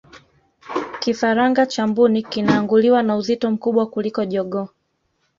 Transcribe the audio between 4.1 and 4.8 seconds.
jogoo